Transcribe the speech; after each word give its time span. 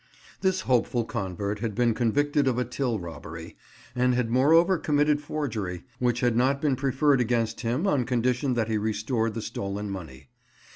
This 0.39 0.61
hopeful 0.61 1.05
convert 1.05 1.59
had 1.59 1.75
been 1.75 1.93
convicted 1.93 2.47
of 2.47 2.57
a 2.57 2.65
till 2.65 2.97
robbery, 2.97 3.55
and 3.95 4.15
had 4.15 4.31
moreover 4.31 4.79
committed 4.79 5.21
forgery, 5.21 5.83
which 5.99 6.21
had 6.21 6.35
not 6.35 6.59
been 6.59 6.75
preferred 6.75 7.21
against 7.21 7.61
him 7.61 7.85
on 7.85 8.05
condition 8.05 8.55
that 8.55 8.67
he 8.67 8.79
restored 8.79 9.35
the 9.35 9.43
stolen 9.43 9.91
money. 9.91 10.29